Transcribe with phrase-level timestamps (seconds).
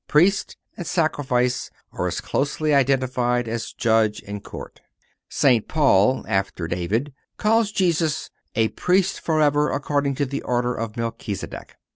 [0.07, 4.81] Priest and sacrifice are as closely identified as judge and court.
[5.29, 5.67] St.
[5.67, 11.77] Paul, after David, calls Jesus "a Priest forever, according to the order of Melchisedech."